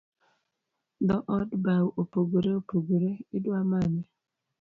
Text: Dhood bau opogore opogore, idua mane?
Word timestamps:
Dhood 1.07 1.49
bau 1.65 1.87
opogore 2.01 2.51
opogore, 2.59 3.11
idua 3.37 3.61
mane? 3.71 4.01